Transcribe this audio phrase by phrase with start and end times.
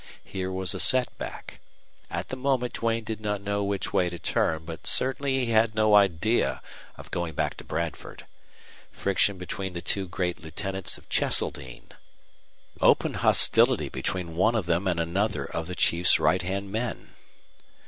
[0.23, 1.59] Here was a setback.
[2.09, 5.75] At the moment Duane did not know which way to turn, but certainly he had
[5.75, 6.59] no idea
[6.97, 8.25] of going back to Bradford.
[8.91, 11.89] Friction between the two great lieutenants of Cheseldine!
[12.81, 17.13] Open hostility between one of them and another of the chief's right hand men!